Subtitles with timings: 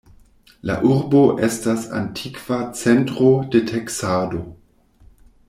[0.69, 4.43] La urbo estas antikva centro de teksado.